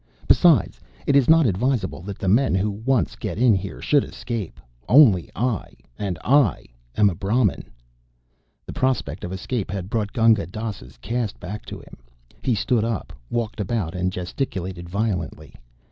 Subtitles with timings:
[0.27, 4.59] Besides, it is not advisable that the men who once get in here should escape.
[4.89, 6.65] Only I, and I
[6.97, 7.69] am a Brahmin."
[8.65, 11.97] The prospect of escape had brought Gunga Dass's caste back to him.
[12.41, 15.53] He stood up, walked about and gesticulated violently.